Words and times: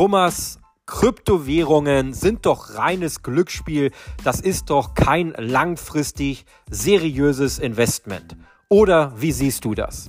Thomas, 0.00 0.58
Kryptowährungen 0.86 2.14
sind 2.14 2.46
doch 2.46 2.74
reines 2.74 3.22
Glücksspiel, 3.22 3.90
das 4.24 4.40
ist 4.40 4.70
doch 4.70 4.94
kein 4.94 5.34
langfristig 5.36 6.46
seriöses 6.70 7.58
Investment. 7.58 8.34
Oder 8.70 9.12
wie 9.18 9.30
siehst 9.30 9.66
du 9.66 9.74
das? 9.74 10.08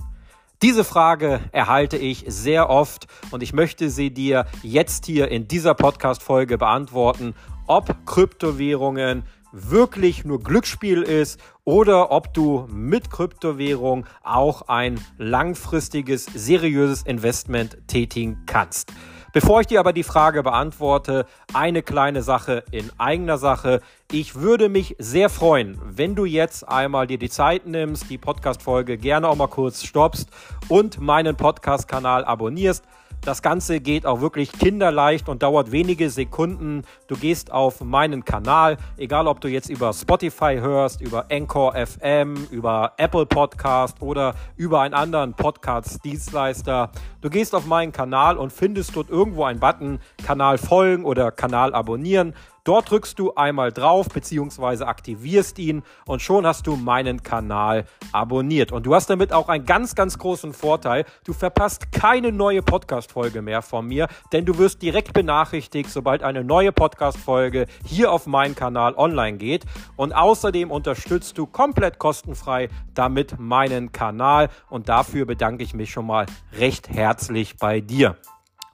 Diese 0.61 0.86
Frage 0.86 1.41
erhalte 1.51 1.97
ich 1.97 2.23
sehr 2.25 2.69
oft 2.69 3.07
und 3.32 3.43
ich 3.43 3.51
möchte 3.51 3.89
sie 3.89 4.11
dir 4.14 4.46
jetzt 4.64 5.07
hier 5.07 5.27
in 5.27 5.50
dieser 5.50 5.73
Podcast-Folge 5.73 6.57
beantworten, 6.57 7.36
ob 7.68 7.93
Kryptowährungen 8.05 9.23
wirklich 9.51 10.23
nur 10.23 10.39
Glücksspiel 10.39 11.01
ist 11.01 11.37
oder 11.65 12.11
ob 12.11 12.33
du 12.33 12.65
mit 12.71 13.11
Kryptowährung 13.11 14.05
auch 14.23 14.69
ein 14.69 15.01
langfristiges, 15.18 16.28
seriöses 16.33 17.04
Investment 17.04 17.78
tätigen 17.87 18.43
kannst. 18.46 18.93
Bevor 19.33 19.61
ich 19.61 19.67
dir 19.67 19.79
aber 19.79 19.93
die 19.93 20.03
Frage 20.03 20.43
beantworte, 20.43 21.25
eine 21.53 21.83
kleine 21.83 22.21
Sache 22.21 22.65
in 22.71 22.91
eigener 22.97 23.37
Sache. 23.37 23.81
Ich 24.11 24.35
würde 24.35 24.67
mich 24.67 24.97
sehr 24.99 25.29
freuen, 25.29 25.79
wenn 25.85 26.15
du 26.15 26.25
jetzt 26.25 26.67
einmal 26.67 27.07
dir 27.07 27.17
die 27.17 27.29
Zeit 27.29 27.65
nimmst, 27.65 28.09
die 28.09 28.17
Podcast-Folge 28.17 28.97
gerne 28.97 29.29
auch 29.29 29.37
mal 29.37 29.47
kurz 29.47 29.85
stoppst 29.85 30.29
und 30.67 30.99
meinen 30.99 31.37
Podcast-Kanal 31.37 32.25
abonnierst. 32.25 32.83
Das 33.23 33.44
Ganze 33.44 33.81
geht 33.81 34.08
auch 34.08 34.20
wirklich 34.20 34.52
kinderleicht 34.52 35.30
und 35.30 35.44
dauert 35.44 35.72
wenige 35.72 36.09
Sekunden. 36.09 36.81
Du 37.06 37.16
gehst 37.16 37.52
auf 37.52 37.80
meinen 37.81 38.25
Kanal, 38.25 38.78
egal 38.97 39.28
ob 39.28 39.42
du 39.42 39.47
jetzt 39.47 39.70
über 39.70 39.94
Spotify 39.94 40.58
hörst, 40.59 41.02
über 41.02 41.28
Anchor 41.31 41.75
FM, 41.75 42.47
über 42.50 42.94
Apple 42.97 43.28
Podcast 43.28 44.02
oder 44.02 44.34
über 44.58 44.81
einen 44.81 44.95
anderen 44.95 45.36
Podcast-Dienstleister. 45.36 46.89
Du 47.22 47.30
gehst 47.30 47.53
auf 47.53 47.67
meinen 47.67 47.91
Kanal 47.91 48.38
und 48.39 48.52
findest 48.52 48.95
dort 48.95 49.11
irgendwo 49.11 49.44
einen 49.44 49.59
Button, 49.59 50.00
Kanal 50.25 50.58
folgen 50.58 51.06
oder 51.06 51.31
Kanal 51.31 51.75
abonnieren. 51.75 52.33
Dort 52.63 52.91
drückst 52.91 53.17
du 53.17 53.33
einmal 53.33 53.71
drauf 53.71 54.07
bzw. 54.09 54.83
aktivierst 54.83 55.57
ihn 55.57 55.81
und 56.05 56.21
schon 56.21 56.45
hast 56.45 56.67
du 56.67 56.75
meinen 56.75 57.23
Kanal 57.23 57.85
abonniert. 58.11 58.71
Und 58.71 58.85
du 58.85 58.93
hast 58.93 59.09
damit 59.09 59.33
auch 59.33 59.49
einen 59.49 59.65
ganz, 59.65 59.95
ganz 59.95 60.17
großen 60.17 60.53
Vorteil. 60.53 61.05
Du 61.25 61.33
verpasst 61.33 61.91
keine 61.91 62.31
neue 62.31 62.61
Podcast-Folge 62.61 63.41
mehr 63.41 63.61
von 63.61 63.87
mir, 63.87 64.07
denn 64.31 64.45
du 64.45 64.57
wirst 64.57 64.81
direkt 64.81 65.13
benachrichtigt, 65.13 65.89
sobald 65.89 66.21
eine 66.21 66.43
neue 66.43 66.71
Podcast-Folge 66.71 67.65
hier 67.85 68.11
auf 68.11 68.27
meinen 68.27 68.55
Kanal 68.55 68.93
online 68.95 69.37
geht. 69.37 69.65
Und 69.95 70.13
außerdem 70.13 70.69
unterstützt 70.69 71.37
du 71.37 71.47
komplett 71.47 71.97
kostenfrei 71.97 72.69
damit 72.93 73.39
meinen 73.39 73.91
Kanal 73.91 74.49
und 74.69 74.89
dafür 74.89 75.25
bedanke 75.25 75.63
ich 75.63 75.73
mich 75.73 75.91
schon 75.91 76.05
mal 76.05 76.25
recht 76.57 76.89
herzlich 76.89 77.57
bei 77.57 77.81
dir. 77.81 78.17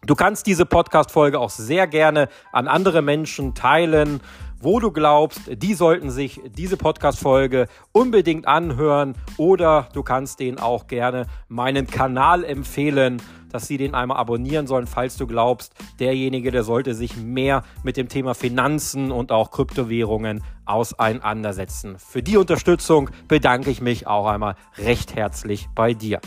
Du 0.05 0.15
kannst 0.15 0.45
diese 0.45 0.65
Podcast-Folge 0.65 1.39
auch 1.39 1.49
sehr 1.49 1.87
gerne 1.87 2.29
an 2.51 2.67
andere 2.67 3.01
Menschen 3.01 3.55
teilen, 3.55 4.21
wo 4.59 4.79
du 4.79 4.91
glaubst, 4.91 5.41
die 5.51 5.73
sollten 5.73 6.09
sich 6.09 6.41
diese 6.55 6.77
Podcast-Folge 6.77 7.67
unbedingt 7.91 8.47
anhören 8.47 9.15
oder 9.37 9.89
du 9.93 10.03
kannst 10.03 10.39
denen 10.39 10.59
auch 10.59 10.87
gerne 10.87 11.25
meinen 11.47 11.87
Kanal 11.87 12.43
empfehlen, 12.43 13.21
dass 13.51 13.67
sie 13.67 13.77
den 13.77 13.95
einmal 13.95 14.17
abonnieren 14.17 14.67
sollen, 14.67 14.87
falls 14.87 15.17
du 15.17 15.25
glaubst, 15.25 15.73
derjenige, 15.99 16.51
der 16.51 16.63
sollte 16.63 16.93
sich 16.93 17.17
mehr 17.17 17.63
mit 17.83 17.97
dem 17.97 18.09
Thema 18.09 18.33
Finanzen 18.35 19.11
und 19.11 19.31
auch 19.31 19.51
Kryptowährungen 19.51 20.43
auseinandersetzen. 20.65 21.97
Für 21.97 22.21
die 22.21 22.37
Unterstützung 22.37 23.09
bedanke 23.27 23.69
ich 23.69 23.81
mich 23.81 24.05
auch 24.05 24.27
einmal 24.27 24.55
recht 24.77 25.15
herzlich 25.15 25.69
bei 25.73 25.93
dir. 25.93 26.19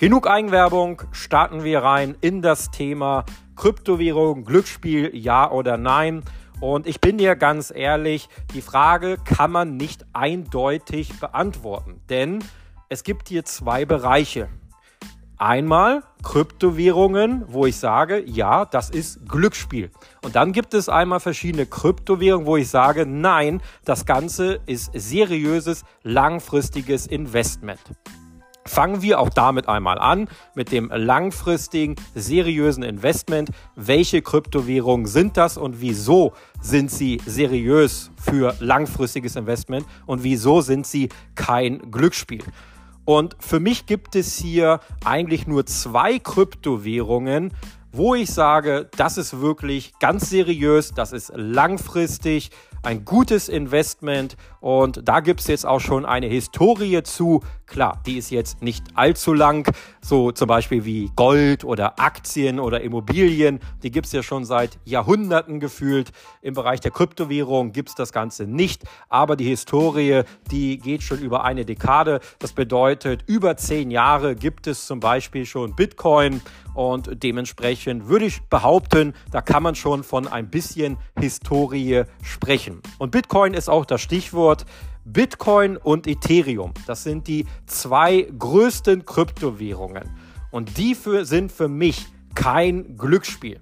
Genug 0.00 0.26
Eigenwerbung, 0.26 1.02
starten 1.12 1.62
wir 1.62 1.82
rein 1.82 2.16
in 2.22 2.40
das 2.40 2.70
Thema 2.70 3.26
Kryptowährung, 3.54 4.46
Glücksspiel, 4.46 5.14
ja 5.14 5.50
oder 5.50 5.76
nein. 5.76 6.22
Und 6.58 6.86
ich 6.86 7.02
bin 7.02 7.18
dir 7.18 7.36
ganz 7.36 7.70
ehrlich, 7.70 8.30
die 8.54 8.62
Frage 8.62 9.18
kann 9.22 9.50
man 9.50 9.76
nicht 9.76 10.06
eindeutig 10.14 11.20
beantworten, 11.20 12.00
denn 12.08 12.42
es 12.88 13.04
gibt 13.04 13.28
hier 13.28 13.44
zwei 13.44 13.84
Bereiche. 13.84 14.48
Einmal 15.36 16.02
Kryptowährungen, 16.22 17.44
wo 17.48 17.66
ich 17.66 17.76
sage, 17.76 18.22
ja, 18.24 18.64
das 18.64 18.88
ist 18.88 19.28
Glücksspiel. 19.28 19.90
Und 20.24 20.34
dann 20.34 20.52
gibt 20.52 20.72
es 20.72 20.88
einmal 20.88 21.20
verschiedene 21.20 21.66
Kryptowährungen, 21.66 22.46
wo 22.46 22.56
ich 22.56 22.70
sage, 22.70 23.04
nein, 23.04 23.60
das 23.84 24.06
Ganze 24.06 24.60
ist 24.64 24.92
seriöses, 24.94 25.84
langfristiges 26.02 27.06
Investment. 27.06 27.80
Fangen 28.70 29.02
wir 29.02 29.18
auch 29.18 29.30
damit 29.30 29.68
einmal 29.68 29.98
an, 29.98 30.28
mit 30.54 30.70
dem 30.70 30.92
langfristigen, 30.94 31.96
seriösen 32.14 32.84
Investment. 32.84 33.50
Welche 33.74 34.22
Kryptowährungen 34.22 35.06
sind 35.06 35.36
das 35.36 35.56
und 35.56 35.80
wieso 35.80 36.34
sind 36.60 36.88
sie 36.88 37.20
seriös 37.26 38.12
für 38.16 38.54
langfristiges 38.60 39.34
Investment 39.34 39.86
und 40.06 40.22
wieso 40.22 40.60
sind 40.60 40.86
sie 40.86 41.08
kein 41.34 41.90
Glücksspiel? 41.90 42.44
Und 43.04 43.34
für 43.40 43.58
mich 43.58 43.86
gibt 43.86 44.14
es 44.14 44.36
hier 44.36 44.78
eigentlich 45.04 45.48
nur 45.48 45.66
zwei 45.66 46.20
Kryptowährungen, 46.20 47.52
wo 47.90 48.14
ich 48.14 48.30
sage, 48.30 48.88
das 48.96 49.18
ist 49.18 49.40
wirklich 49.40 49.94
ganz 49.98 50.30
seriös, 50.30 50.92
das 50.92 51.12
ist 51.12 51.32
langfristig, 51.34 52.52
ein 52.82 53.04
gutes 53.04 53.48
Investment 53.48 54.36
und 54.60 55.00
da 55.08 55.20
gibt 55.20 55.40
es 55.40 55.46
jetzt 55.46 55.66
auch 55.66 55.80
schon 55.80 56.06
eine 56.06 56.26
Historie 56.26 57.02
zu. 57.02 57.42
Klar, 57.66 58.02
die 58.04 58.18
ist 58.18 58.30
jetzt 58.30 58.62
nicht 58.62 58.84
allzu 58.94 59.32
lang, 59.32 59.72
so 60.00 60.32
zum 60.32 60.48
Beispiel 60.48 60.84
wie 60.84 61.10
Gold 61.14 61.64
oder 61.64 62.00
Aktien 62.00 62.58
oder 62.58 62.80
Immobilien, 62.80 63.60
die 63.82 63.90
gibt 63.90 64.06
es 64.06 64.12
ja 64.12 64.22
schon 64.22 64.44
seit 64.44 64.78
Jahrhunderten 64.84 65.60
gefühlt. 65.60 66.10
Im 66.42 66.54
Bereich 66.54 66.80
der 66.80 66.90
Kryptowährung 66.90 67.72
gibt 67.72 67.90
es 67.90 67.94
das 67.94 68.12
Ganze 68.12 68.46
nicht, 68.46 68.84
aber 69.08 69.36
die 69.36 69.44
Historie, 69.48 70.22
die 70.50 70.78
geht 70.78 71.02
schon 71.02 71.20
über 71.20 71.44
eine 71.44 71.64
Dekade. 71.64 72.20
Das 72.38 72.52
bedeutet, 72.52 73.24
über 73.26 73.56
zehn 73.56 73.90
Jahre 73.90 74.34
gibt 74.34 74.66
es 74.66 74.86
zum 74.86 75.00
Beispiel 75.00 75.46
schon 75.46 75.76
Bitcoin 75.76 76.40
und 76.74 77.22
dementsprechend 77.22 78.08
würde 78.08 78.26
ich 78.26 78.42
behaupten, 78.42 79.14
da 79.30 79.42
kann 79.42 79.62
man 79.62 79.74
schon 79.74 80.02
von 80.02 80.28
ein 80.28 80.50
bisschen 80.50 80.96
Historie 81.18 82.04
sprechen. 82.22 82.69
Und 82.98 83.10
Bitcoin 83.10 83.54
ist 83.54 83.68
auch 83.68 83.84
das 83.84 84.00
Stichwort. 84.00 84.66
Bitcoin 85.04 85.76
und 85.76 86.06
Ethereum, 86.06 86.72
das 86.86 87.02
sind 87.02 87.26
die 87.26 87.46
zwei 87.66 88.28
größten 88.38 89.04
Kryptowährungen. 89.06 90.10
Und 90.50 90.76
die 90.78 90.94
für, 90.94 91.24
sind 91.24 91.52
für 91.52 91.68
mich 91.68 92.06
kein 92.34 92.96
Glücksspiel. 92.96 93.60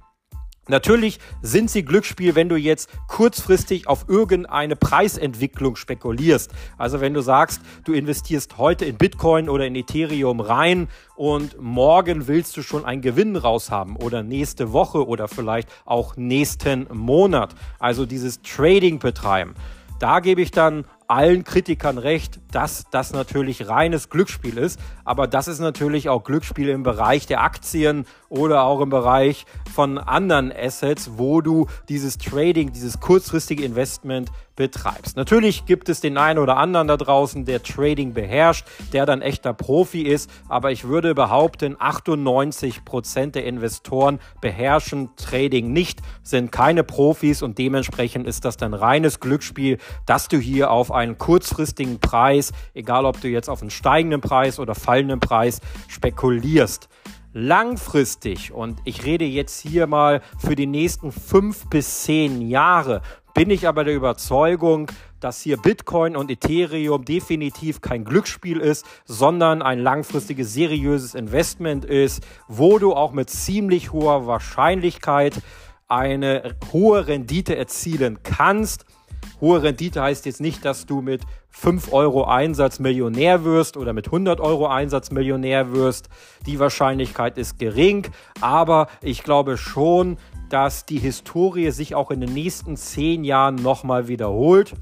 Natürlich 0.69 1.19
sind 1.41 1.71
sie 1.71 1.83
Glücksspiel, 1.83 2.35
wenn 2.35 2.51
du 2.51 2.57
jetzt 2.57 2.91
kurzfristig 3.09 3.89
auf 3.89 4.05
irgendeine 4.09 4.77
Preisentwicklung 4.77 5.77
spekulierst. 5.77 6.53
Also 6.77 7.01
wenn 7.01 7.15
du 7.15 7.23
sagst, 7.23 7.63
du 7.85 7.95
investierst 7.95 8.59
heute 8.59 8.85
in 8.85 8.97
Bitcoin 8.97 9.49
oder 9.49 9.67
in 9.67 9.75
Ethereum 9.75 10.41
rein 10.41 10.89
und 11.17 11.61
morgen 11.61 12.29
willst 12.29 12.57
du 12.57 12.63
schon 12.63 12.85
einen 12.85 13.01
Gewinn 13.01 13.37
raushaben 13.37 13.97
oder 13.97 14.23
nächste 14.23 14.73
Woche 14.73 15.07
oder 15.07 15.27
vielleicht 15.27 15.71
auch 15.87 16.17
nächsten 16.17 16.87
Monat. 16.93 17.55
Also 17.79 18.05
dieses 18.05 18.43
Trading 18.43 18.99
betreiben. 18.99 19.55
Da 19.99 20.21
gebe 20.21 20.43
ich 20.43 20.51
dann 20.51 20.85
allen 21.09 21.43
Kritikern 21.43 21.99
recht, 21.99 22.39
dass 22.53 22.85
das 22.91 23.13
natürlich 23.13 23.67
reines 23.67 24.11
Glücksspiel 24.11 24.59
ist. 24.59 24.79
Aber 25.05 25.27
das 25.27 25.49
ist 25.49 25.59
natürlich 25.59 26.09
auch 26.09 26.23
Glücksspiel 26.23 26.69
im 26.69 26.83
Bereich 26.83 27.27
der 27.27 27.43
Aktien 27.43 28.07
oder 28.29 28.65
auch 28.65 28.81
im 28.81 28.91
Bereich 28.91 29.47
von 29.75 29.99
anderen 29.99 30.53
Assets, 30.53 31.13
wo 31.17 31.41
du 31.41 31.67
dieses 31.89 32.19
Trading, 32.19 32.73
dieses 32.73 33.01
kurzfristige 33.01 33.65
Investment 33.65 34.31
betreibst. 34.59 35.17
Natürlich 35.17 35.67
gibt 35.67 35.89
es 35.89 36.01
den 36.01 36.19
einen 36.19 36.41
oder 36.41 36.57
anderen 36.57 36.89
da 36.89 36.97
draußen, 36.97 37.45
der 37.45 37.63
Trading 37.63 38.13
beherrscht, 38.13 38.67
der 38.93 39.07
dann 39.07 39.23
echter 39.23 39.55
Profi 39.55 40.03
ist, 40.03 40.29
aber 40.49 40.73
ich 40.73 40.85
würde 40.85 41.15
behaupten, 41.15 41.77
98 41.79 42.85
Prozent 42.85 43.37
der 43.37 43.45
Investoren 43.45 44.19
beherrschen 44.41 45.11
Trading 45.17 45.73
nicht, 45.73 46.01
sind 46.25 46.51
keine 46.51 46.83
Profis 46.83 47.41
und 47.41 47.57
dementsprechend 47.57 48.27
ist 48.27 48.45
das 48.45 48.57
dann 48.57 48.75
reines 48.75 49.21
Glücksspiel, 49.21 49.79
dass 50.07 50.27
du 50.27 50.39
hier 50.39 50.73
auf 50.73 50.91
einen 50.99 51.19
kurzfristigen 51.19 52.01
Preis, 52.01 52.53
egal 52.75 53.05
ob 53.05 53.21
du 53.21 53.29
jetzt 53.29 53.49
auf 53.49 53.61
einen 53.61 53.71
steigenden 53.71 54.21
Preis 54.21 54.59
oder 54.59 54.75
fallenden 54.75 55.21
Preis 55.21 55.61
spekulierst 55.89 56.89
langfristig, 57.33 58.53
und 58.53 58.81
ich 58.85 59.05
rede 59.05 59.25
jetzt 59.25 59.61
hier 59.61 59.87
mal 59.87 60.23
für 60.39 60.57
die 60.57 60.67
nächsten 60.67 61.13
fünf 61.13 61.69
bis 61.69 62.03
zehn 62.03 62.43
Jahre, 62.49 63.03
bin 63.35 63.51
ich 63.51 63.69
aber 63.69 63.85
der 63.85 63.95
Überzeugung, 63.95 64.91
dass 65.21 65.41
hier 65.43 65.57
Bitcoin 65.57 66.17
und 66.17 66.31
Ethereum 66.31 67.05
definitiv 67.05 67.81
kein 67.81 68.05
Glücksspiel 68.05 68.59
ist, 68.59 68.85
sondern 69.05 69.63
ein 69.63 69.79
langfristiges, 69.79 70.53
seriöses 70.53 71.15
Investment 71.15 71.85
ist, 71.85 72.27
wo 72.49 72.79
du 72.79 72.95
auch 72.95 73.13
mit 73.13 73.31
ziemlich 73.31 73.93
hoher 73.93 74.27
Wahrscheinlichkeit 74.27 75.41
eine 75.87 76.57
hohe 76.73 77.07
Rendite 77.07 77.57
erzielen 77.57 78.21
kannst. 78.23 78.85
Hohe 79.41 79.63
Rendite 79.63 80.03
heißt 80.03 80.27
jetzt 80.27 80.41
nicht, 80.41 80.65
dass 80.65 80.87
du 80.87 81.01
mit 81.01 81.23
5 81.51 81.93
Euro 81.93 82.25
Einsatz 82.25 82.79
Millionär 82.79 83.45
wirst 83.45 83.77
oder 83.77 83.93
mit 83.93 84.07
100 84.07 84.41
Euro 84.41 84.67
Einsatz 84.67 85.11
Millionär 85.11 85.73
wirst. 85.73 86.09
Die 86.47 86.59
Wahrscheinlichkeit 86.59 87.39
ist 87.39 87.59
gering, 87.59 88.07
aber 88.41 88.89
ich 89.01 89.23
glaube 89.23 89.57
schon, 89.57 90.19
dass 90.51 90.87
die 90.87 90.99
Historie 90.99 91.71
sich 91.71 91.95
auch 91.95 92.11
in 92.11 92.21
den 92.21 92.33
nächsten 92.33 92.77
10 92.77 93.25
Jahren 93.25 93.57
nochmal 93.57 94.09
wiederholt. 94.09 94.75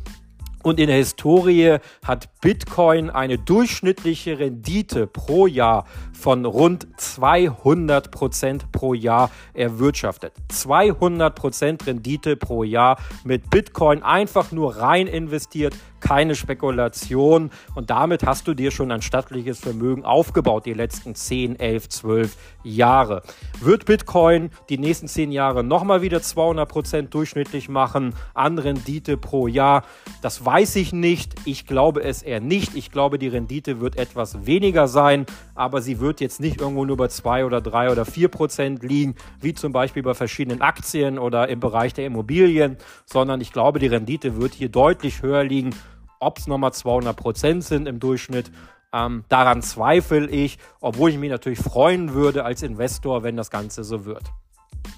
Und 0.62 0.80
in 0.80 0.88
der 0.88 0.96
Historie 0.96 1.78
hat 2.04 2.28
Bitcoin 2.40 3.10
eine 3.10 3.38
durchschnittliche 3.38 4.38
Rendite 4.38 5.06
pro 5.06 5.46
Jahr 5.46 5.84
von 6.12 6.44
rund 6.44 6.88
200 6.96 8.10
Prozent 8.10 8.72
pro 8.72 8.94
Jahr 8.94 9.30
erwirtschaftet. 9.54 10.32
200 10.48 11.34
Prozent 11.34 11.86
Rendite 11.86 12.36
pro 12.36 12.64
Jahr 12.64 12.98
mit 13.24 13.48
Bitcoin 13.50 14.02
einfach 14.02 14.50
nur 14.50 14.76
rein 14.76 15.06
investiert, 15.06 15.74
keine 16.00 16.34
Spekulation 16.34 17.50
und 17.74 17.90
damit 17.90 18.24
hast 18.24 18.48
du 18.48 18.54
dir 18.54 18.70
schon 18.70 18.92
ein 18.92 19.02
stattliches 19.02 19.60
Vermögen 19.60 20.04
aufgebaut 20.04 20.66
die 20.66 20.74
letzten 20.74 21.14
10, 21.14 21.58
11, 21.58 21.88
12 21.88 22.36
Jahre. 22.62 23.22
Wird 23.60 23.86
Bitcoin 23.86 24.50
die 24.68 24.78
nächsten 24.78 25.08
10 25.08 25.32
Jahre 25.32 25.64
nochmal 25.64 26.02
wieder 26.02 26.20
200 26.20 26.68
Prozent 26.68 27.14
durchschnittlich 27.14 27.68
machen 27.68 28.14
an 28.34 28.58
Rendite 28.58 29.16
pro 29.16 29.46
Jahr? 29.46 29.84
Das 30.22 30.44
weiß 30.44 30.76
ich 30.76 30.92
nicht. 30.92 31.34
Ich 31.44 31.66
glaube 31.66 32.02
es 32.02 32.22
eher 32.22 32.40
nicht. 32.40 32.74
Ich 32.74 32.90
glaube, 32.90 33.18
die 33.18 33.28
Rendite 33.28 33.80
wird 33.80 33.96
etwas 33.96 34.46
weniger 34.46 34.88
sein, 34.88 35.26
aber 35.54 35.80
sie 35.80 36.00
wird 36.00 36.20
jetzt 36.20 36.40
nicht 36.40 36.60
irgendwo 36.60 36.84
nur 36.84 36.96
bei 36.96 37.08
2 37.08 37.44
oder 37.44 37.60
3 37.60 37.90
oder 37.92 38.04
4 38.04 38.28
Prozent 38.28 38.82
liegen, 38.82 39.14
wie 39.40 39.54
zum 39.54 39.72
Beispiel 39.72 40.02
bei 40.02 40.14
verschiedenen 40.14 40.60
Aktien 40.60 41.18
oder 41.18 41.48
im 41.48 41.60
Bereich 41.60 41.94
der 41.94 42.06
Immobilien, 42.06 42.76
sondern 43.04 43.40
ich 43.40 43.52
glaube, 43.52 43.78
die 43.78 43.86
Rendite 43.86 44.40
wird 44.40 44.54
hier 44.54 44.68
deutlich 44.68 45.22
höher 45.22 45.44
liegen 45.44 45.74
ob 46.20 46.38
es 46.38 46.46
nochmal 46.46 46.72
200 46.72 47.16
Prozent 47.16 47.64
sind 47.64 47.86
im 47.86 48.00
Durchschnitt, 48.00 48.50
ähm, 48.92 49.24
daran 49.28 49.62
zweifle 49.62 50.28
ich, 50.28 50.58
obwohl 50.80 51.10
ich 51.10 51.18
mich 51.18 51.30
natürlich 51.30 51.58
freuen 51.58 52.14
würde 52.14 52.44
als 52.44 52.62
Investor, 52.62 53.22
wenn 53.22 53.36
das 53.36 53.50
Ganze 53.50 53.84
so 53.84 54.04
wird. 54.04 54.24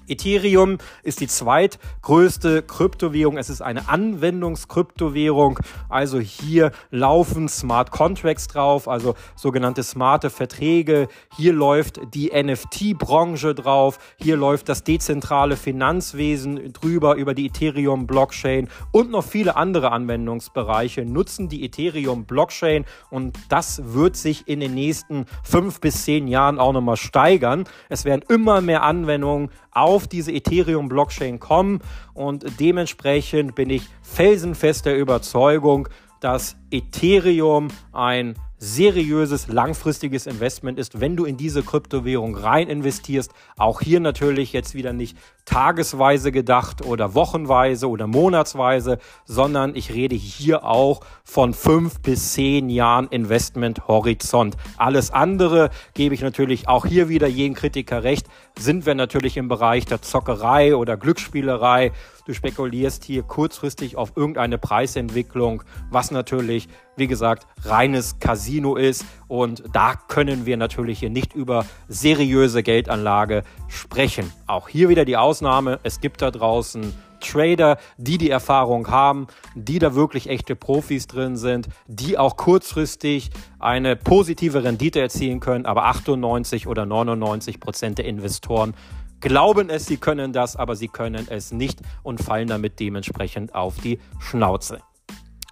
Ethereum 0.09 0.79
ist 1.03 1.21
die 1.21 1.27
zweitgrößte 1.27 2.63
Kryptowährung. 2.63 3.39
Es 3.39 3.51
ist 3.51 3.61
eine 3.61 3.89
Anwendungskryptowährung. 3.89 5.59
Also 5.89 6.21
hier 6.21 6.73
laufen 6.91 7.49
Smart 7.49 7.91
Contracts 7.91 8.49
drauf, 8.49 8.89
also 8.89 9.15
sogenannte 9.37 9.83
smarte 9.83 10.31
Verträge. 10.31 11.09
Hier 11.37 11.53
läuft 11.53 12.01
die 12.15 12.31
NFT-Branche 12.31 13.55
drauf. 13.55 13.99
Hier 14.17 14.37
läuft 14.37 14.69
das 14.69 14.85
dezentrale 14.85 15.57
Finanzwesen 15.57 16.73
drüber 16.73 17.17
über 17.17 17.35
die 17.35 17.47
Ethereum 17.47 18.07
Blockchain 18.07 18.69
und 18.93 19.11
noch 19.11 19.25
viele 19.25 19.57
andere 19.57 19.93
Anwendungsbereiche 19.93 21.05
nutzen 21.05 21.49
die 21.49 21.65
Ethereum 21.65 22.25
Blockchain 22.25 22.85
und 23.11 23.39
das 23.49 23.95
wird 23.95 24.17
sich 24.17 24.47
in 24.47 24.61
den 24.61 24.75
nächsten 24.75 25.27
fünf 25.43 25.81
bis 25.81 26.05
zehn 26.05 26.29
Jahren 26.29 26.59
auch 26.59 26.73
nochmal 26.73 26.97
steigern. 26.97 27.65
Es 27.89 28.05
werden 28.05 28.23
immer 28.29 28.61
mehr 28.61 28.83
Anwendungen 28.83 29.51
auf 29.73 29.98
diese 30.07 30.33
Ethereum-Blockchain 30.33 31.41
kommen 31.41 31.81
und 32.15 32.45
dementsprechend 32.61 33.55
bin 33.55 33.71
ich 33.71 33.83
felsenfest 34.03 34.87
der 34.87 34.97
Überzeugung, 34.97 35.89
dass 36.21 36.57
Ethereum 36.71 37.69
ein 37.93 38.35
seriöses, 38.59 39.49
langfristiges 39.49 40.27
Investment 40.27 40.79
ist, 40.79 41.01
wenn 41.01 41.17
du 41.17 41.25
in 41.25 41.37
diese 41.37 41.63
Kryptowährung 41.63 42.35
rein 42.37 42.69
investierst. 42.69 43.33
Auch 43.57 43.81
hier 43.81 44.01
natürlich 44.01 44.53
jetzt 44.53 44.75
wieder 44.75 44.93
nicht 44.93 45.17
tagesweise 45.45 46.31
gedacht 46.31 46.85
oder 46.85 47.15
wochenweise 47.15 47.89
oder 47.89 48.07
monatsweise, 48.07 48.99
sondern 49.25 49.75
ich 49.75 49.95
rede 49.95 50.15
hier 50.15 50.65
auch 50.65 51.01
von 51.25 51.55
fünf 51.55 52.01
bis 52.01 52.33
zehn 52.35 52.69
Jahren 52.69 53.09
Investmenthorizont. 53.09 54.57
Alles 54.77 55.11
andere 55.11 55.71
gebe 55.95 56.15
ich 56.15 56.21
natürlich 56.21 56.69
auch 56.69 56.85
hier 56.85 57.09
wieder 57.09 57.29
jedem 57.29 57.55
Kritiker 57.55 58.03
recht, 58.03 58.27
sind 58.59 58.85
wir 58.85 58.95
natürlich 58.95 59.37
im 59.37 59.49
Bereich 59.49 59.87
der 59.87 60.03
Zockerei 60.03 60.77
oder 60.77 60.97
Glücksspielerei. 60.97 61.93
Du 62.27 62.35
spekulierst 62.35 63.05
hier 63.05 63.23
kurzfristig 63.23 63.97
auf 63.97 64.13
irgendeine 64.17 64.59
Preisentwicklung, 64.59 65.63
was 65.91 66.11
natürlich, 66.11 66.69
wie 66.99 67.07
gesagt, 67.07 67.47
reines 67.65 68.19
Casino 68.19 68.77
ist. 68.77 69.05
Und 69.27 69.63
da 69.73 69.95
können 69.95 70.47
wir 70.47 70.57
natürlich 70.57 71.01
hier 71.01 71.11
nicht 71.11 71.35
über 71.35 71.65
seriöse 71.89 72.63
Geldanlage 72.63 73.43
sprechen. 73.69 74.33
Auch 74.47 74.69
hier 74.69 74.89
wieder 74.89 75.05
die 75.05 75.17
Ausnahme. 75.17 75.81
Es 75.83 76.01
gibt 76.01 76.23
da 76.23 76.31
draußen 76.31 76.95
Trader, 77.21 77.79
die 77.97 78.19
die 78.19 78.31
Erfahrung 78.31 78.89
haben, 78.89 79.27
die 79.55 79.79
da 79.79 79.95
wirklich 79.95 80.29
echte 80.29 80.55
Profis 80.55 81.07
drin 81.07 81.37
sind, 81.37 81.69
die 81.87 82.17
auch 82.17 82.37
kurzfristig 82.37 83.31
eine 83.59 83.97
positive 83.97 84.63
Rendite 84.63 85.01
erzielen 85.01 85.41
können, 85.41 85.67
aber 85.67 85.87
98 85.87 86.69
oder 86.69 86.87
99 86.87 87.59
Prozent 87.59 87.99
der 87.99 88.05
Investoren 88.05 88.75
glauben 89.21 89.69
es, 89.71 89.87
sie 89.87 89.97
können 89.97 90.33
das, 90.33 90.57
aber 90.57 90.77
sie 90.77 90.89
können 90.89 91.27
es 91.29 91.53
nicht 91.53 91.81
und 92.03 92.21
fallen 92.21 92.49
damit 92.49 92.79
dementsprechend 92.81 93.55
auf 93.55 93.77
die 93.81 93.99
Schnauze. 94.21 94.81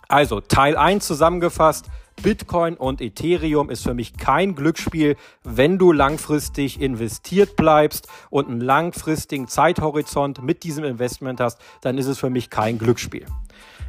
Also 0.09 0.41
Teil 0.41 0.77
1 0.77 1.07
zusammengefasst. 1.07 1.87
Bitcoin 2.23 2.75
und 2.75 3.01
Ethereum 3.01 3.71
ist 3.71 3.83
für 3.83 3.95
mich 3.95 4.17
kein 4.17 4.55
Glücksspiel, 4.55 5.17
wenn 5.45 5.79
du 5.79 5.93
langfristig 5.93 6.81
investiert 6.81 7.57
bleibst 7.57 8.09
und 8.31 8.49
einen 8.49 8.61
langfristigen 8.61 9.49
Zeithorizont 9.49 10.43
mit 10.43 10.65
diesem 10.65 10.85
Investment 10.85 11.41
hast, 11.41 11.61
dann 11.83 11.99
ist 11.99 12.07
es 12.07 12.19
für 12.19 12.31
mich 12.31 12.51
kein 12.51 12.79
Glücksspiel. 12.79 13.27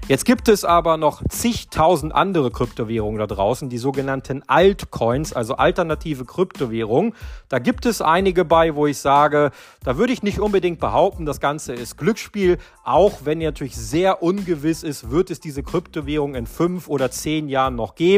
Jetzt 0.08 0.24
gibt 0.24 0.48
es 0.48 0.64
aber 0.64 0.96
noch 0.96 1.22
zigtausend 1.28 2.16
andere 2.16 2.50
Kryptowährungen 2.50 3.20
da 3.20 3.28
draußen, 3.28 3.68
die 3.68 3.78
sogenannten 3.78 4.42
Altcoins, 4.48 5.34
also 5.34 5.56
alternative 5.56 6.24
Kryptowährungen. 6.24 7.14
Da 7.50 7.60
gibt 7.60 7.86
es 7.86 8.02
einige 8.02 8.46
bei, 8.46 8.76
wo 8.76 8.88
ich 8.88 9.00
sage, 9.00 9.52
da 9.84 9.98
würde 9.98 10.14
ich 10.14 10.24
nicht 10.24 10.40
unbedingt 10.40 10.80
behaupten, 10.80 11.26
das 11.26 11.42
Ganze 11.42 11.74
ist 11.74 11.98
Glücksspiel, 11.98 12.58
auch 12.86 13.26
wenn 13.26 13.40
natürlich 13.40 13.76
sehr 13.76 14.24
ungewiss 14.24 14.82
ist, 14.82 15.12
wird 15.12 15.30
es 15.30 15.42
diese 15.42 15.62
Kryptowährung 15.62 16.36
in 16.36 16.46
fünf 16.46 16.88
oder 16.88 17.12
zehn 17.12 17.50
Jahren 17.50 17.76
noch 17.76 17.96
geben. 17.96 18.17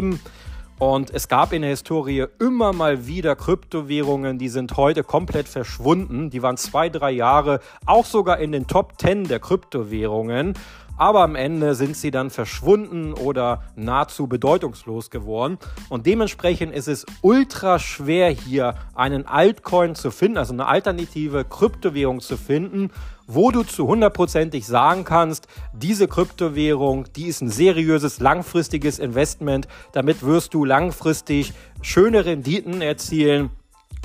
Und 0.78 1.10
es 1.10 1.28
gab 1.28 1.52
in 1.52 1.60
der 1.60 1.70
Historie 1.70 2.24
immer 2.38 2.72
mal 2.72 3.06
wieder 3.06 3.36
Kryptowährungen, 3.36 4.38
die 4.38 4.48
sind 4.48 4.78
heute 4.78 5.04
komplett 5.04 5.46
verschwunden. 5.46 6.30
Die 6.30 6.42
waren 6.42 6.56
zwei, 6.56 6.88
drei 6.88 7.10
Jahre 7.10 7.60
auch 7.84 8.06
sogar 8.06 8.38
in 8.38 8.50
den 8.50 8.66
Top 8.66 8.94
10 8.98 9.24
der 9.24 9.40
Kryptowährungen 9.40 10.54
aber 11.00 11.22
am 11.22 11.34
Ende 11.34 11.74
sind 11.74 11.96
sie 11.96 12.10
dann 12.10 12.28
verschwunden 12.28 13.14
oder 13.14 13.62
nahezu 13.74 14.26
bedeutungslos 14.26 15.08
geworden. 15.08 15.56
Und 15.88 16.04
dementsprechend 16.04 16.74
ist 16.74 16.88
es 16.88 17.06
ultra 17.22 17.78
schwer 17.78 18.28
hier 18.28 18.74
einen 18.94 19.26
Altcoin 19.26 19.94
zu 19.94 20.10
finden, 20.10 20.36
also 20.36 20.52
eine 20.52 20.66
alternative 20.66 21.46
Kryptowährung 21.46 22.20
zu 22.20 22.36
finden, 22.36 22.90
wo 23.26 23.50
du 23.50 23.62
zu 23.62 23.86
hundertprozentig 23.86 24.66
sagen 24.66 25.04
kannst, 25.04 25.46
diese 25.72 26.06
Kryptowährung, 26.06 27.06
die 27.16 27.28
ist 27.28 27.40
ein 27.40 27.48
seriöses, 27.48 28.20
langfristiges 28.20 28.98
Investment. 28.98 29.68
Damit 29.92 30.22
wirst 30.22 30.52
du 30.52 30.66
langfristig 30.66 31.54
schöne 31.80 32.26
Renditen 32.26 32.82
erzielen. 32.82 33.48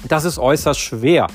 Das 0.08 0.24
ist 0.24 0.40
äußerst 0.40 0.80
schwer. 0.80 1.28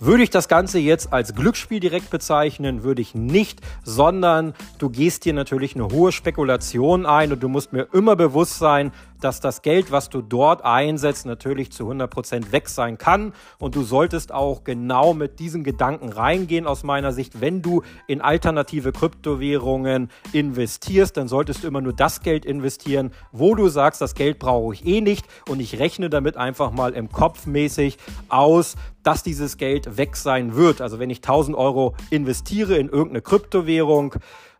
Würde 0.00 0.24
ich 0.24 0.30
das 0.30 0.48
Ganze 0.48 0.80
jetzt 0.80 1.12
als 1.12 1.36
Glücksspiel 1.36 1.78
direkt 1.78 2.10
bezeichnen, 2.10 2.82
würde 2.82 3.00
ich 3.00 3.14
nicht, 3.14 3.60
sondern 3.84 4.52
du 4.78 4.90
gehst 4.90 5.22
hier 5.22 5.34
natürlich 5.34 5.76
eine 5.76 5.86
hohe 5.86 6.10
Spekulation 6.10 7.06
ein 7.06 7.32
und 7.32 7.42
du 7.42 7.48
musst 7.48 7.72
mir 7.72 7.86
immer 7.92 8.16
bewusst 8.16 8.58
sein, 8.58 8.90
dass 9.24 9.40
das 9.40 9.62
Geld, 9.62 9.90
was 9.90 10.10
du 10.10 10.20
dort 10.20 10.64
einsetzt, 10.64 11.24
natürlich 11.24 11.72
zu 11.72 11.84
100 11.84 12.10
Prozent 12.10 12.52
weg 12.52 12.68
sein 12.68 12.98
kann. 12.98 13.32
Und 13.58 13.74
du 13.74 13.82
solltest 13.82 14.32
auch 14.32 14.64
genau 14.64 15.14
mit 15.14 15.38
diesen 15.38 15.64
Gedanken 15.64 16.10
reingehen 16.10 16.66
aus 16.66 16.82
meiner 16.82 17.12
Sicht. 17.12 17.40
Wenn 17.40 17.62
du 17.62 17.82
in 18.06 18.20
alternative 18.20 18.92
Kryptowährungen 18.92 20.10
investierst, 20.32 21.16
dann 21.16 21.26
solltest 21.26 21.64
du 21.64 21.68
immer 21.68 21.80
nur 21.80 21.94
das 21.94 22.20
Geld 22.20 22.44
investieren, 22.44 23.12
wo 23.32 23.54
du 23.54 23.68
sagst, 23.68 24.02
das 24.02 24.14
Geld 24.14 24.38
brauche 24.38 24.74
ich 24.74 24.84
eh 24.86 25.00
nicht. 25.00 25.26
Und 25.48 25.60
ich 25.60 25.78
rechne 25.78 26.10
damit 26.10 26.36
einfach 26.36 26.70
mal 26.70 26.92
im 26.92 27.10
Kopf 27.10 27.46
mäßig 27.46 27.96
aus, 28.28 28.76
dass 29.02 29.22
dieses 29.22 29.56
Geld 29.56 29.96
weg 29.96 30.16
sein 30.16 30.54
wird. 30.54 30.80
Also 30.80 30.98
wenn 30.98 31.10
ich 31.10 31.18
1000 31.18 31.56
Euro 31.56 31.94
investiere 32.10 32.76
in 32.76 32.88
irgendeine 32.88 33.22
Kryptowährung, 33.22 34.16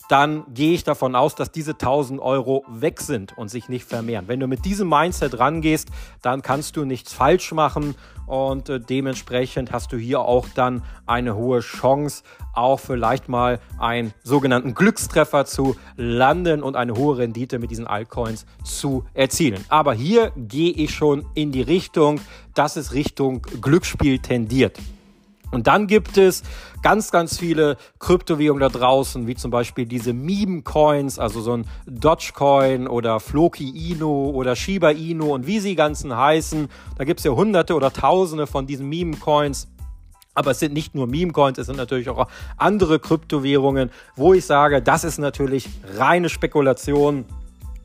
dann 0.09 0.45
gehe 0.53 0.75
ich 0.75 0.85
davon 0.85 1.15
aus, 1.15 1.35
dass 1.35 1.51
diese 1.51 1.73
1000 1.73 2.21
Euro 2.21 2.65
weg 2.69 3.01
sind 3.01 3.37
und 3.37 3.49
sich 3.49 3.69
nicht 3.69 3.87
vermehren. 3.87 4.29
Wenn 4.29 4.41
du 4.41 4.47
mit 4.47 4.65
diesem 4.65 4.89
Mindset 4.89 5.39
rangehst, 5.39 5.89
dann 6.23 6.43
kannst 6.43 6.77
du 6.77 6.85
nichts 6.85 7.13
falsch 7.13 7.53
machen 7.53 7.95
und 8.27 8.69
äh, 8.69 8.81
dementsprechend 8.81 9.73
hast 9.73 9.93
du 9.93 9.97
hier 9.97 10.21
auch 10.21 10.47
dann 10.55 10.83
eine 11.07 11.37
hohe 11.37 11.61
Chance, 11.61 12.23
auch 12.55 12.81
vielleicht 12.81 13.29
mal 13.29 13.61
einen 13.79 14.15
sogenannten 14.23 14.75
Glückstreffer 14.75 15.45
zu 15.45 15.77
landen 15.97 16.63
und 16.63 16.77
eine 16.77 16.95
hohe 16.95 17.19
Rendite 17.19 17.59
mit 17.59 17.71
diesen 17.71 17.87
Altcoins 17.87 18.47
zu 18.63 19.05
erzielen. 19.15 19.65
Aber 19.69 19.95
hier 19.95 20.33
gehe 20.37 20.73
ich 20.73 20.95
schon 20.95 21.27
in 21.35 21.53
die 21.53 21.63
Richtung, 21.63 22.21
dass 22.55 22.77
es 22.77 22.93
Richtung 22.93 23.43
Glücksspiel 23.61 24.19
tendiert. 24.21 24.79
Und 25.55 25.67
dann 25.67 25.87
gibt 25.87 26.19
es 26.19 26.43
ganz, 26.83 27.11
ganz 27.11 27.39
viele 27.39 27.77
Kryptowährungen 27.99 28.61
da 28.61 28.69
draußen, 28.69 29.27
wie 29.27 29.35
zum 29.35 29.51
Beispiel 29.51 29.87
diese 29.87 30.13
Meme-Coins, 30.13 31.19
also 31.19 31.41
so 31.41 31.57
ein 31.57 31.67
Dogecoin 31.87 32.89
oder 32.89 33.21
Floki 33.21 33.93
Inu 33.93 34.31
oder 34.31 34.57
Shiba 34.57 34.91
Inu 34.91 35.33
und 35.33 35.47
wie 35.47 35.61
sie 35.61 35.75
ganzen 35.75 36.17
heißen. 36.17 36.69
Da 36.99 37.05
gibt 37.05 37.21
es 37.21 37.25
ja 37.25 37.33
hunderte 37.33 37.75
oder 37.75 37.93
tausende 37.93 38.47
von 38.47 38.67
diesen 38.67 38.89
Meme-Coins. 38.89 39.69
Aber 40.35 40.51
es 40.51 40.59
sind 40.59 40.75
nicht 40.75 40.95
nur 40.97 41.07
Meme-Coins, 41.07 41.59
es 41.59 41.67
sind 41.67 41.77
natürlich 41.77 42.09
auch 42.09 42.27
andere 42.57 42.99
Kryptowährungen, 42.99 43.91
wo 44.17 44.35
ich 44.35 44.45
sage, 44.45 44.83
das 44.83 45.05
ist 45.05 45.19
natürlich 45.19 45.69
reine 45.97 46.29
Spekulation 46.29 47.25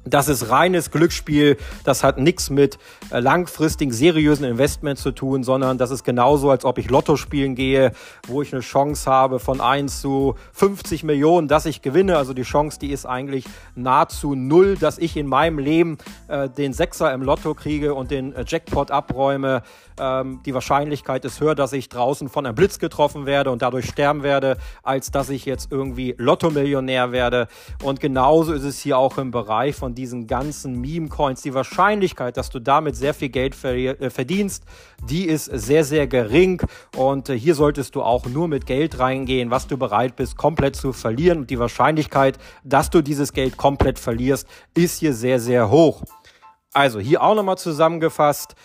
das 0.05 0.27
ist 0.29 0.49
reines 0.49 0.91
Glücksspiel. 0.91 1.57
Das 1.83 2.03
hat 2.03 2.17
nichts 2.17 2.49
mit 2.49 2.77
äh, 3.11 3.19
langfristigen, 3.19 3.91
seriösen 3.91 4.45
Investments 4.45 5.01
zu 5.01 5.11
tun, 5.11 5.43
sondern 5.43 5.77
das 5.77 5.91
ist 5.91 6.03
genauso, 6.03 6.49
als 6.49 6.65
ob 6.65 6.77
ich 6.77 6.89
Lotto 6.89 7.15
spielen 7.15 7.55
gehe, 7.55 7.91
wo 8.27 8.41
ich 8.41 8.53
eine 8.53 8.61
Chance 8.61 9.09
habe 9.09 9.39
von 9.39 9.61
1 9.61 10.01
zu 10.01 10.35
50 10.53 11.03
Millionen, 11.03 11.47
dass 11.47 11.65
ich 11.65 11.81
gewinne. 11.81 12.17
Also 12.17 12.33
die 12.33 12.43
Chance, 12.43 12.79
die 12.79 12.91
ist 12.91 13.05
eigentlich 13.05 13.45
nahezu 13.75 14.35
null, 14.35 14.75
dass 14.77 14.97
ich 14.97 15.17
in 15.17 15.27
meinem 15.27 15.59
Leben 15.59 15.97
äh, 16.27 16.49
den 16.49 16.73
Sechser 16.73 17.13
im 17.13 17.21
Lotto 17.21 17.53
kriege 17.53 17.93
und 17.93 18.11
den 18.11 18.33
äh, 18.33 18.45
Jackpot 18.47 18.91
abräume. 18.91 19.63
Ähm, 19.99 20.41
die 20.45 20.53
Wahrscheinlichkeit 20.53 21.25
ist 21.25 21.39
höher, 21.39 21.55
dass 21.55 21.73
ich 21.73 21.89
draußen 21.89 22.29
von 22.29 22.45
einem 22.45 22.55
Blitz 22.55 22.79
getroffen 22.79 23.25
werde 23.25 23.51
und 23.51 23.61
dadurch 23.61 23.87
sterben 23.87 24.23
werde, 24.23 24.57
als 24.83 25.11
dass 25.11 25.29
ich 25.29 25.45
jetzt 25.45 25.71
irgendwie 25.71 26.15
Lotto-Millionär 26.17 27.11
werde. 27.11 27.47
Und 27.83 27.99
genauso 27.99 28.53
ist 28.53 28.63
es 28.63 28.79
hier 28.79 28.97
auch 28.97 29.17
im 29.17 29.31
Bereich 29.31 29.75
von 29.75 29.95
diesen 29.95 30.27
ganzen 30.27 30.79
Meme-Coins. 30.79 31.41
Die 31.41 31.53
Wahrscheinlichkeit, 31.53 32.37
dass 32.37 32.49
du 32.49 32.59
damit 32.59 32.95
sehr 32.95 33.13
viel 33.13 33.29
Geld 33.29 33.61
äh, 33.63 34.09
verdienst, 34.09 34.63
die 35.03 35.25
ist 35.25 35.45
sehr, 35.45 35.83
sehr 35.83 36.07
gering. 36.07 36.61
Und 36.95 37.29
äh, 37.29 37.37
hier 37.37 37.55
solltest 37.55 37.95
du 37.95 38.01
auch 38.01 38.25
nur 38.25 38.47
mit 38.47 38.65
Geld 38.65 38.99
reingehen, 38.99 39.51
was 39.51 39.67
du 39.67 39.77
bereit 39.77 40.15
bist, 40.15 40.37
komplett 40.37 40.75
zu 40.75 40.93
verlieren. 40.93 41.39
Und 41.39 41.49
die 41.49 41.59
Wahrscheinlichkeit, 41.59 42.37
dass 42.63 42.89
du 42.89 43.01
dieses 43.01 43.33
Geld 43.33 43.57
komplett 43.57 43.99
verlierst, 43.99 44.47
ist 44.73 44.99
hier 44.99 45.13
sehr, 45.13 45.39
sehr 45.39 45.69
hoch. 45.69 46.03
Also 46.73 46.99
hier 46.99 47.23
auch 47.23 47.35
nochmal 47.35 47.57
zusammengefasst. 47.57 48.55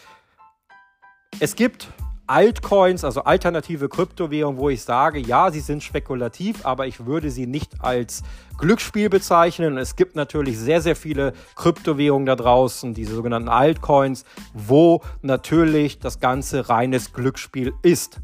Es 1.40 1.56
gibt 1.56 1.88
Altcoins, 2.26 3.04
also 3.04 3.24
alternative 3.24 3.88
Kryptowährungen, 3.88 4.58
wo 4.58 4.70
ich 4.70 4.82
sage, 4.82 5.18
ja, 5.18 5.50
sie 5.50 5.60
sind 5.60 5.82
spekulativ, 5.82 6.64
aber 6.64 6.86
ich 6.86 7.04
würde 7.04 7.30
sie 7.30 7.46
nicht 7.46 7.72
als 7.80 8.22
Glücksspiel 8.56 9.10
bezeichnen. 9.10 9.76
Es 9.76 9.96
gibt 9.96 10.16
natürlich 10.16 10.58
sehr, 10.58 10.80
sehr 10.80 10.96
viele 10.96 11.34
Kryptowährungen 11.54 12.24
da 12.24 12.36
draußen, 12.36 12.94
diese 12.94 13.14
sogenannten 13.14 13.50
Altcoins, 13.50 14.24
wo 14.54 15.02
natürlich 15.20 15.98
das 15.98 16.18
Ganze 16.18 16.68
reines 16.68 17.12
Glücksspiel 17.12 17.74
ist. 17.82 18.20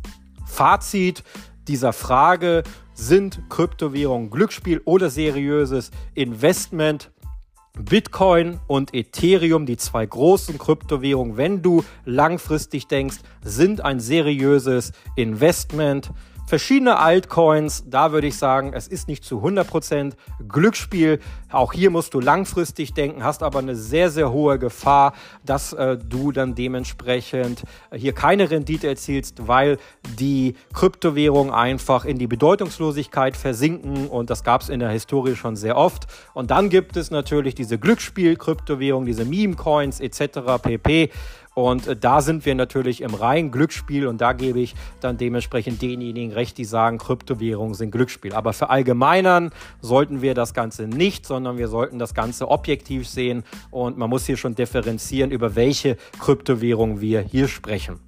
Fazit 0.46 1.22
dieser 1.68 1.92
Frage, 1.92 2.62
sind 2.94 3.42
Kryptowährungen 3.48 4.30
Glücksspiel 4.30 4.80
oder 4.84 5.10
seriöses 5.10 5.90
Investment? 6.14 7.10
Bitcoin 7.78 8.58
und 8.66 8.94
Ethereum, 8.94 9.64
die 9.64 9.76
zwei 9.76 10.04
großen 10.04 10.58
Kryptowährungen, 10.58 11.36
wenn 11.36 11.62
du 11.62 11.84
langfristig 12.04 12.88
denkst, 12.88 13.18
sind 13.42 13.84
ein 13.84 14.00
seriöses 14.00 14.92
Investment. 15.16 16.10
Verschiedene 16.50 16.98
Altcoins, 16.98 17.84
da 17.86 18.10
würde 18.10 18.26
ich 18.26 18.36
sagen, 18.36 18.72
es 18.74 18.88
ist 18.88 19.06
nicht 19.06 19.22
zu 19.22 19.38
100% 19.38 20.14
Glücksspiel. 20.48 21.20
Auch 21.52 21.72
hier 21.72 21.90
musst 21.90 22.12
du 22.12 22.18
langfristig 22.18 22.92
denken, 22.92 23.22
hast 23.22 23.44
aber 23.44 23.60
eine 23.60 23.76
sehr, 23.76 24.10
sehr 24.10 24.32
hohe 24.32 24.58
Gefahr, 24.58 25.12
dass 25.46 25.72
äh, 25.72 25.96
du 25.96 26.32
dann 26.32 26.56
dementsprechend 26.56 27.62
hier 27.94 28.14
keine 28.14 28.50
Rendite 28.50 28.88
erzielst, 28.88 29.46
weil 29.46 29.78
die 30.18 30.56
Kryptowährungen 30.74 31.54
einfach 31.54 32.04
in 32.04 32.18
die 32.18 32.26
Bedeutungslosigkeit 32.26 33.36
versinken 33.36 34.08
und 34.08 34.28
das 34.28 34.42
gab 34.42 34.62
es 34.62 34.70
in 34.70 34.80
der 34.80 34.90
Historie 34.90 35.36
schon 35.36 35.54
sehr 35.54 35.76
oft. 35.76 36.08
Und 36.34 36.50
dann 36.50 36.68
gibt 36.68 36.96
es 36.96 37.12
natürlich 37.12 37.54
diese 37.54 37.78
Glücksspiel-Kryptowährungen, 37.78 39.06
diese 39.06 39.24
Meme-Coins 39.24 40.00
etc. 40.00 40.40
pp. 40.60 41.10
Und 41.60 41.86
äh, 41.86 41.96
da 41.96 42.22
sind 42.22 42.46
wir 42.46 42.54
natürlich 42.54 43.02
im 43.02 43.14
reinen 43.14 43.50
Glücksspiel 43.50 44.06
und 44.06 44.20
da 44.20 44.32
gebe 44.32 44.60
ich 44.60 44.74
dann 45.00 45.18
dementsprechend 45.18 45.82
denjenigen 45.82 46.32
recht, 46.32 46.56
die 46.56 46.64
sagen, 46.64 46.96
Kryptowährungen 46.96 47.74
sind 47.74 47.90
Glücksspiel. 47.90 48.32
Aber 48.32 48.52
für 48.54 48.70
Allgemeinern 48.70 49.50
sollten 49.82 50.22
wir 50.22 50.34
das 50.34 50.54
Ganze 50.54 50.86
nicht, 50.86 51.26
sondern 51.26 51.58
wir 51.58 51.68
sollten 51.68 51.98
das 51.98 52.14
Ganze 52.14 52.48
objektiv 52.48 53.06
sehen 53.06 53.44
und 53.70 53.98
man 53.98 54.08
muss 54.08 54.24
hier 54.24 54.38
schon 54.38 54.54
differenzieren, 54.54 55.30
über 55.30 55.54
welche 55.54 55.96
Kryptowährung 56.18 57.00
wir 57.00 57.20
hier 57.20 57.46
sprechen. 57.46 58.00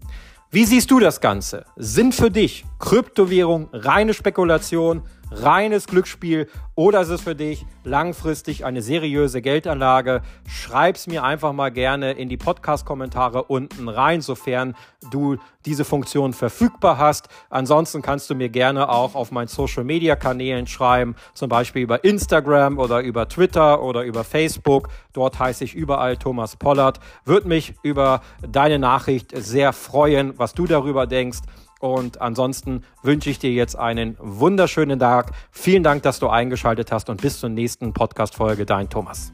Wie 0.50 0.64
siehst 0.64 0.90
du 0.90 0.98
das 0.98 1.20
Ganze? 1.20 1.64
Sind 1.76 2.14
für 2.14 2.30
dich 2.30 2.64
Kryptowährung 2.78 3.68
reine 3.72 4.14
Spekulation? 4.14 5.02
Reines 5.34 5.86
Glücksspiel 5.86 6.48
oder 6.74 7.02
ist 7.02 7.10
es 7.10 7.20
für 7.20 7.34
dich 7.34 7.66
langfristig 7.84 8.64
eine 8.64 8.82
seriöse 8.82 9.42
Geldanlage? 9.42 10.22
Schreib's 10.48 11.06
mir 11.06 11.22
einfach 11.24 11.52
mal 11.52 11.70
gerne 11.70 12.12
in 12.12 12.28
die 12.28 12.36
Podcast-Kommentare 12.36 13.44
unten 13.44 13.88
rein, 13.88 14.20
sofern 14.20 14.74
du 15.10 15.36
diese 15.66 15.84
Funktion 15.84 16.32
verfügbar 16.32 16.98
hast. 16.98 17.28
Ansonsten 17.50 18.02
kannst 18.02 18.30
du 18.30 18.34
mir 18.34 18.48
gerne 18.48 18.88
auch 18.88 19.14
auf 19.14 19.30
meinen 19.32 19.48
Social-Media-Kanälen 19.48 20.66
schreiben, 20.66 21.14
zum 21.34 21.48
Beispiel 21.48 21.82
über 21.82 22.04
Instagram 22.04 22.78
oder 22.78 23.00
über 23.00 23.28
Twitter 23.28 23.82
oder 23.82 24.02
über 24.02 24.24
Facebook. 24.24 24.88
Dort 25.12 25.38
heiße 25.38 25.64
ich 25.64 25.74
überall 25.74 26.16
Thomas 26.16 26.56
Pollard. 26.56 27.00
Würde 27.24 27.48
mich 27.48 27.74
über 27.82 28.22
deine 28.46 28.78
Nachricht 28.78 29.32
sehr 29.36 29.72
freuen, 29.72 30.38
was 30.38 30.54
du 30.54 30.66
darüber 30.66 31.06
denkst. 31.06 31.40
Und 31.82 32.20
ansonsten 32.20 32.84
wünsche 33.02 33.28
ich 33.28 33.40
dir 33.40 33.50
jetzt 33.50 33.74
einen 33.76 34.16
wunderschönen 34.20 35.00
Tag. 35.00 35.32
Vielen 35.50 35.82
Dank, 35.82 36.04
dass 36.04 36.20
du 36.20 36.28
eingeschaltet 36.28 36.92
hast 36.92 37.10
und 37.10 37.20
bis 37.20 37.40
zur 37.40 37.48
nächsten 37.48 37.92
Podcast-Folge. 37.92 38.64
Dein 38.66 38.88
Thomas. 38.88 39.32